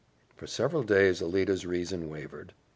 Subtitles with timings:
[0.35, 2.53] For several days Alida's reason wavered.